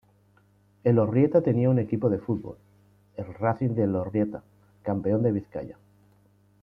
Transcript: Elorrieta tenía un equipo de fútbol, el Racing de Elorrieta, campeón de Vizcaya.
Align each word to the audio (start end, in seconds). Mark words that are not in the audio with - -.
Elorrieta 0.83 1.41
tenía 1.43 1.69
un 1.69 1.77
equipo 1.77 2.09
de 2.09 2.17
fútbol, 2.17 2.57
el 3.17 3.31
Racing 3.35 3.75
de 3.75 3.83
Elorrieta, 3.83 4.41
campeón 4.81 5.21
de 5.21 5.31
Vizcaya. 5.31 5.77